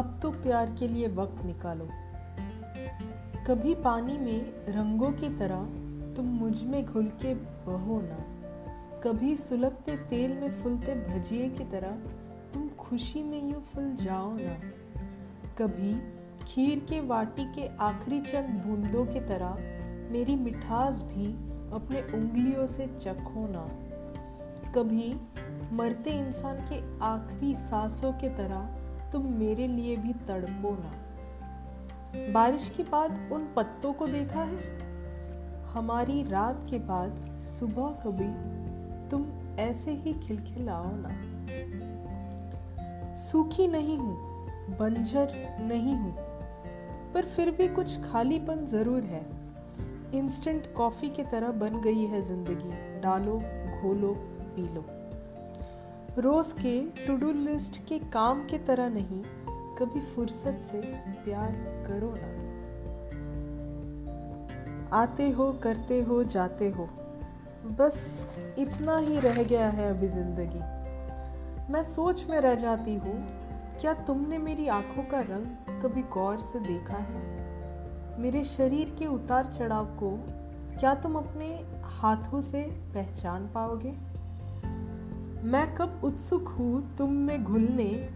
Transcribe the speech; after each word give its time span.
अब 0.00 0.18
तो 0.22 0.30
प्यार 0.30 0.70
के 0.78 0.88
लिए 0.88 1.08
वक्त 1.08 1.44
निकालो। 1.44 1.88
कभी 3.46 3.74
पानी 3.74 4.18
में 4.18 4.66
रंगों 4.68 5.10
की 5.10 5.28
तरह 5.38 5.64
तुम 6.16 6.26
मुझमें 6.26 6.86
घुल 6.86 7.06
के 7.06 7.34
बहो 7.34 8.00
ना। 8.00 8.16
कभी 9.00 9.36
सुलगते 9.36 9.96
तेल 9.96 10.30
में 10.30 10.50
फुलते 10.50 10.94
भजिए 10.94 11.48
की 11.48 11.64
तरह 11.64 11.90
तुम 12.54 12.68
खुशी 12.68 13.22
में 13.22 13.52
यूँ 13.52 13.62
फुल 13.62 13.96
जाओ 13.96 14.32
ना। 14.32 14.54
कभी 15.58 15.92
खीर 16.44 16.78
के 16.78 17.00
वाटी 17.00 17.44
के 17.44 17.68
आखिरी 17.76 18.20
चंद 18.20 18.64
बूंदों 18.66 19.06
की 19.06 19.20
तरह 19.20 19.54
मेरी 20.12 20.36
मिठास 20.36 21.02
भी 21.02 21.26
अपने 21.72 22.02
उंगलियों 22.02 22.66
से 22.66 22.86
चखो 22.86 23.48
ना। 23.50 23.68
कभी 24.72 25.14
मरते 25.72 26.10
इंसान 26.10 26.56
के 26.72 27.04
आखिरी 27.04 27.54
सांसों 27.54 28.12
के 28.12 28.28
तरह 28.28 28.76
तुम 29.12 29.26
मेरे 29.34 29.66
लिए 29.66 29.96
भी 29.96 30.12
तड़पो 30.28 30.70
ना। 30.72 30.92
बारिश 32.32 32.68
के 32.76 32.82
बाद 32.82 33.28
उन 33.32 33.46
पत्तों 33.56 33.92
को 33.92 34.06
देखा 34.06 34.42
है? 34.42 34.78
हमारी 35.66 36.22
रात 36.22 36.66
के 36.70 36.78
बाद 36.78 37.38
सुबह 37.38 37.90
कभी 38.04 38.30
तुम 39.10 39.26
ऐसे 39.58 39.90
ही 39.94 40.12
खिलखिलाओ 40.12 40.90
ना। 40.94 41.14
सूखी 43.16 43.66
नहीं 43.68 43.98
हूँ, 43.98 44.16
बंजर 44.78 45.32
नहीं 45.60 45.94
हूँ, 45.94 46.14
पर 47.14 47.26
फिर 47.26 47.50
भी 47.50 47.68
कुछ 47.68 48.00
खालीपन 48.02 48.64
ज़रूर 48.66 49.02
है। 49.02 49.24
इंस्टेंट 50.14 50.72
कॉफ़ी 50.74 51.08
की 51.08 51.22
तरह 51.22 51.48
बन 51.48 51.80
गई 51.80 52.04
है 52.04 52.22
ज़िंदगी, 52.22 53.00
डालो, 53.00 53.38
घोलो, 53.82 54.12
पी 54.56 54.62
लो। 54.74 54.84
रोज 56.18 56.50
के 56.52 56.80
टू 57.06 57.16
डू 57.16 57.30
लिस्ट 57.32 57.76
के 57.88 57.98
काम 57.98 58.40
के 58.46 58.58
तरह 58.58 58.88
नहीं, 58.88 59.22
कभी 59.78 60.00
फुर्सत 60.14 60.60
से 60.62 60.80
प्यार 61.24 61.52
करो 61.86 62.14
ना। 62.16 62.30
आते 64.92 65.28
हो, 65.30 65.52
करते 65.52 66.00
हो, 66.02 66.22
जाते 66.24 66.68
हो, 66.68 66.88
बस 67.78 68.26
इतना 68.58 68.98
ही 68.98 69.20
रह 69.20 69.42
गया 69.42 69.68
है 69.68 69.88
अभी 69.90 70.08
ज़िंदगी। 70.08 71.72
मैं 71.72 71.82
सोच 71.84 72.26
में 72.30 72.38
रह 72.40 72.54
जाती 72.54 72.94
हूँ, 72.94 73.16
क्या 73.80 73.94
तुमने 74.02 74.38
मेरी 74.38 74.66
आँखों 74.68 75.02
का 75.02 75.20
रंग 75.20 75.82
कभी 75.82 76.02
गौर 76.12 76.40
से 76.40 76.60
देखा 76.60 76.96
है? 76.96 77.22
मेरे 78.20 78.44
शरीर 78.44 78.94
के 78.98 79.06
उतार 79.06 79.46
चढ़ाव 79.46 79.86
को 79.96 80.10
क्या 80.78 80.94
तुम 80.94 81.14
अपने 81.14 81.46
हाथों 81.92 82.40
से 82.40 82.62
पहचान 82.94 83.46
पाओगे? 83.46 83.92
मैं 85.42 85.74
कब 85.74 86.00
उत्सुक 86.04 86.48
हूँ 86.48 86.96
तुम 86.96 87.12
में 87.12 87.44
घुलने। 87.44 88.08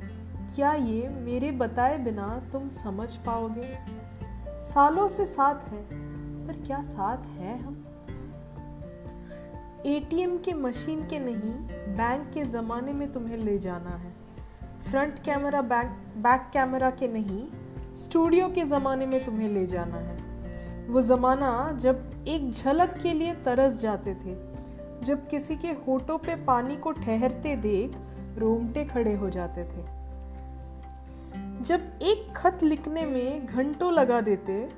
क्या 0.54 0.72
ये 0.72 1.08
मेरे 1.08 1.50
बताए 1.50 1.98
बिना 1.98 2.42
तुम 2.52 2.68
समझ 2.68 3.16
पाओगे? 3.16 3.78
सालों 4.60 5.08
से 5.08 5.26
साथ 5.26 5.54
है, 5.54 5.82
पर 6.46 6.66
क्या 6.66 6.82
साथ 6.82 7.18
है 7.18 7.58
हम? 7.62 7.84
एटीएम 9.86 10.38
के 10.38 10.52
मशीन 10.52 11.06
के 11.06 11.18
नहीं, 11.18 11.54
बैंक 11.96 12.34
के 12.34 12.44
ज़माने 12.44 12.92
में 12.92 13.12
तुम्हें 13.12 13.36
ले 13.36 13.58
जाना 13.58 13.90
है। 13.90 14.12
Front 14.90 15.18
camera, 15.18 15.62
back 15.62 15.86
back 16.16 16.50
camera 16.52 16.90
के 16.90 17.08
नहीं, 17.08 17.46
स्टूडियो 17.96 18.48
के 18.48 18.64
ज़माने 18.64 19.06
में 19.06 19.24
तुम्हें 19.24 19.48
ले 19.48 19.66
जाना 19.66 19.96
है। 19.96 20.16
वो 20.86 21.02
ज़माना 21.02 21.72
जब 21.80 22.24
एक 22.28 22.52
झलक 22.52 22.98
के 23.02 23.12
लिए 23.12 23.34
तरस 23.34 23.80
जाते 23.80 24.14
थे 24.14 24.53
जब 25.02 25.26
किसी 25.28 25.56
के 25.56 25.68
होठों 25.86 26.18
पे 26.18 26.34
पानी 26.44 26.76
को 26.76 26.92
ठहरते 26.92 27.56
देख 27.56 27.96
रोंगटे 28.38 28.84
खड़े 28.84 29.14
हो 29.14 29.30
जाते 29.30 29.64
थे। 29.64 29.82
जब 31.62 31.80
एक 32.02 32.32
खत 32.36 32.62
लिखने 32.62 33.04
में 33.06 33.46
घंटों 33.46 33.92
लगा 33.92 34.20
देते 34.20 34.68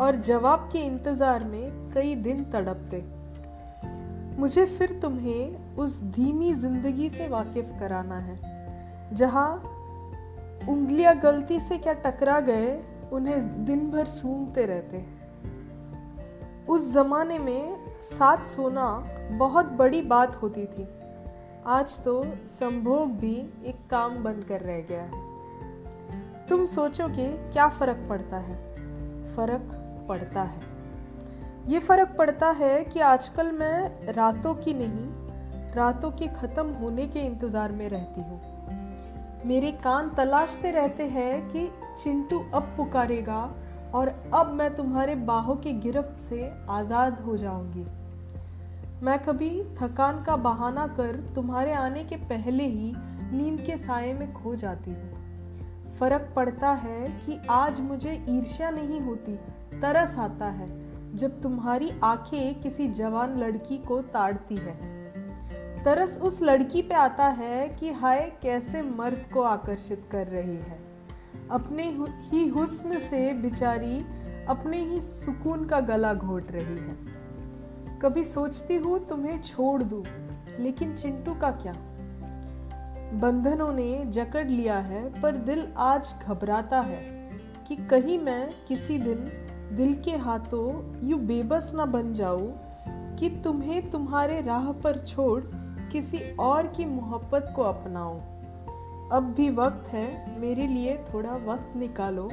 और 0.00 0.16
जवाब 0.20 0.68
के 0.72 0.78
इंतज़ार 0.78 1.44
में 1.44 1.90
कई 1.94 2.14
दिन 2.14 2.44
तड़पते। 2.44 3.02
मुझे 4.38 4.64
फिर 4.66 4.92
तुम्हें 5.02 5.76
उस 5.76 6.02
धीमी 6.04 6.52
ज़िंदगी 6.54 7.10
से 7.10 7.28
वाकिफ 7.28 7.72
कराना 7.80 8.18
है, 8.18 8.38
जहाँ 9.14 9.50
उंगलियाँ 10.68 11.14
गलती 11.20 11.60
से 11.60 11.78
क्या 11.78 11.92
टकरा 12.00 12.38
गए, 12.40 12.80
उन्हें 13.12 13.64
दिन 13.64 13.90
भर 13.90 14.06
सूंघते 14.06 14.66
रहते। 14.66 15.04
उस 16.68 16.92
जमाने 16.94 17.38
में 17.38 17.81
साथ 18.02 18.44
सोना 18.44 18.86
बहुत 19.30 19.66
बड़ी 19.66 20.02
बात 20.02 20.36
होती 20.42 20.64
थी। 20.66 20.86
आज 21.66 21.98
तो 22.04 22.22
संभोग 22.46 23.10
भी 23.10 23.34
एक 23.64 23.76
काम 23.90 24.22
बनकर 24.24 24.60
रह 24.60 24.80
गया 24.80 25.02
है। 25.02 26.46
तुम 26.48 26.64
सोचोगे 26.66 27.28
क्या 27.28 27.68
फ़र्क 27.68 28.06
पड़ता 28.08 28.36
है? 28.36 28.56
फ़र्क 29.36 29.68
पड़ता 30.08 30.42
है। 30.42 30.60
ये 31.68 31.78
फ़र्क 31.78 32.14
पड़ता 32.18 32.50
है 32.50 32.84
कि 32.84 33.00
आजकल 33.00 33.52
मैं 33.52 34.12
रातों 34.12 34.54
की 34.54 34.74
नहीं, 34.74 35.08
रातों 35.74 36.10
के 36.10 36.26
खत्म 36.26 36.68
होने 36.72 37.06
के 37.06 37.20
इंतज़ार 37.20 37.72
में 37.72 37.88
रहती 37.88 38.20
हूँ। 38.20 38.40
मेरे 39.46 39.72
कान 39.72 40.10
तलाशते 40.10 40.70
रहते 40.70 41.02
हैं 41.02 41.48
कि 41.48 41.68
चिंटू 42.02 42.44
अब 42.54 42.74
पुकारेगा 42.76 43.42
और 43.94 44.30
अब 44.34 44.52
मैं 44.52 44.74
तुम्हारे 44.74 45.14
बाहों 45.14 45.56
की 45.56 45.72
गिरफ्त 45.72 46.18
से 46.20 46.52
आज़ाद 46.68 47.20
हो 47.20 47.36
जाऊँगी। 47.36 47.86
मैं 49.04 49.18
कभी 49.18 49.62
थकान 49.82 50.22
का 50.24 50.36
बहाना 50.36 50.86
कर 50.86 51.32
तुम्हारे 51.34 51.72
आने 51.72 52.04
के 52.04 52.16
पहले 52.16 52.64
ही 52.64 52.92
नींद 53.32 53.60
के 53.60 53.76
साय 53.76 54.12
में 54.12 54.32
खो 54.32 54.54
जाती 54.54 54.90
हूँ। 54.90 55.94
फ़र्क 55.94 56.32
पड़ता 56.36 56.72
है 56.72 57.08
कि 57.26 57.38
आज 57.50 57.80
मुझे 57.80 58.26
ईर्ष्या 58.28 58.70
नहीं 58.70 59.00
होती, 59.00 59.34
तरस 59.80 60.18
आता 60.18 60.46
है, 60.46 60.68
जब 61.16 61.40
तुम्हारी 61.42 61.90
आँखें 62.04 62.60
किसी 62.60 62.88
जवान 62.88 63.36
लड़की 63.38 63.78
को 63.78 64.00
ताड़ती 64.00 64.56
है। 64.56 64.76
तरस 65.84 66.18
उस 66.22 66.42
लड़की 66.42 66.82
पे 66.82 66.94
आता 66.94 67.28
है 67.28 67.68
कि 67.68 67.92
हाय, 67.92 68.32
कैसे 68.42 68.82
मर्द 68.82 69.24
को 69.34 69.42
आकर्षित 69.42 70.08
कर 70.10 70.26
रही 70.26 70.56
है। 70.56 70.91
अपने 71.50 71.98
ही 72.30 72.48
हुस्न 72.48 72.98
से 72.98 73.32
बिचारी 73.32 74.06
अपने 74.48 74.78
ही 74.78 75.00
सुकून 75.00 75.64
का 75.64 75.80
गला 75.80 76.14
घोट 76.14 76.50
रही 76.50 76.78
है। 76.78 77.12
कभी 77.98 78.24
सोचती 78.24 78.76
हूँ, 78.76 79.06
तुम्हें 79.08 79.40
छोड़ 79.42 79.82
दूँ, 79.82 80.04
लेकिन 80.60 80.94
चिंटू 80.94 81.34
का 81.34 81.50
क्या? 81.50 81.72
बंधनों 83.12 83.72
ने 83.72 84.04
जकड़ 84.06 84.48
लिया 84.48 84.78
है, 84.78 85.20
पर 85.20 85.36
दिल 85.36 85.68
आज 85.78 86.14
घबराता 86.26 86.80
है 86.80 87.30
कि 87.68 87.76
कहीं 87.76 88.18
मैं 88.18 88.54
किसी 88.68 88.98
दिन 88.98 89.32
दिल 89.76 89.94
के 89.94 90.10
हाथों 90.10 90.96
यू 91.08 91.16
बेबस 91.16 91.72
ना 91.74 91.86
बन 91.86 92.12
जाऊँ 92.12 92.52
कि 93.16 93.40
तुम्हें 93.44 93.90
तुम्हारे 93.90 94.40
राह 94.40 94.72
पर 94.72 94.98
छोड़ 94.98 95.42
किसी 95.92 96.36
और 96.36 96.66
की 96.66 96.84
मोहब्बत 96.84 97.52
को 97.56 97.62
अपनाऊं। 97.62 98.31
अब 99.10 99.32
भी 99.36 99.48
वक्त 99.50 99.88
है, 99.88 100.40
मेरे 100.40 100.66
लिए 100.66 100.96
थोड़ा 101.14 101.34
वक्त 101.44 101.76
निकालो। 101.76 102.28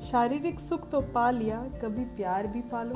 शारीरिक 0.00 0.60
सुख 0.60 0.88
तो 0.90 1.00
पा 1.00 1.30
लिया, 1.30 1.60
कभी 1.82 2.04
प्यार 2.16 2.46
भी 2.46 2.60
पालो 2.60 2.94